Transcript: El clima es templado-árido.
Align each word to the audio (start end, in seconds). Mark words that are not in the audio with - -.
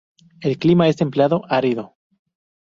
El 0.39 0.57
clima 0.57 0.87
es 0.89 0.95
templado-árido. 0.95 1.95